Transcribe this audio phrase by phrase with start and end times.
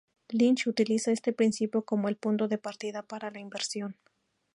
[0.31, 3.99] Lynch utiliza este principio como el punto de partida para la inversión.